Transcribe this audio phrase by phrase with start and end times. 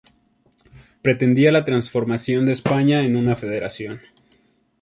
[1.03, 4.01] Pretendía la transformación de España en una federación.